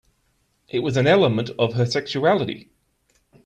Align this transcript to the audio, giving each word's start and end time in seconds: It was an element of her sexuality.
It 0.67 0.79
was 0.79 0.97
an 0.97 1.05
element 1.05 1.51
of 1.59 1.75
her 1.75 1.85
sexuality. 1.85 2.71